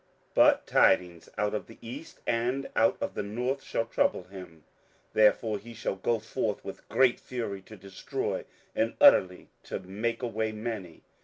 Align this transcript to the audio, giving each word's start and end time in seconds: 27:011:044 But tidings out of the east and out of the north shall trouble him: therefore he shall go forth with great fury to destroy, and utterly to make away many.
27:011:044 0.01 0.09
But 0.33 0.65
tidings 0.65 1.29
out 1.37 1.53
of 1.53 1.67
the 1.67 1.77
east 1.79 2.21
and 2.25 2.67
out 2.75 2.97
of 2.99 3.13
the 3.13 3.21
north 3.21 3.61
shall 3.61 3.85
trouble 3.85 4.23
him: 4.23 4.63
therefore 5.13 5.59
he 5.59 5.75
shall 5.75 5.95
go 5.97 6.17
forth 6.17 6.65
with 6.65 6.89
great 6.89 7.19
fury 7.19 7.61
to 7.61 7.77
destroy, 7.77 8.43
and 8.75 8.95
utterly 8.99 9.49
to 9.65 9.77
make 9.79 10.23
away 10.23 10.53
many. 10.53 11.01